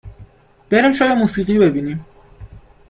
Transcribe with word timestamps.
بریم 0.69 0.91
شوی 0.91 1.13
موسیقی 1.13 1.59
ببینیم 1.59 2.05